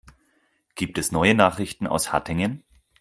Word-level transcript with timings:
Gibt 0.73 0.97
es 0.97 1.11
neue 1.11 1.35
Nachrichten 1.35 1.85
aus 1.85 2.11
Hattingen? 2.11 2.63